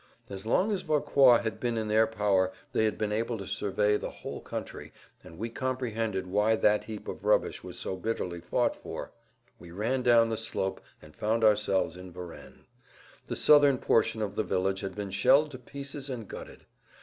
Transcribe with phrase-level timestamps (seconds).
[0.31, 3.97] As long as Vauquois had been in their power they had been able to survey
[3.97, 4.91] the whole country,
[5.23, 9.11] and we comprehended why that heap of rubbish was so bitterly fought for.
[9.59, 12.65] We[Pg 171] ran down the slope and found ourselves in Varennes.
[13.27, 16.65] The southern portion of the village had been shelled to pieces and gutted.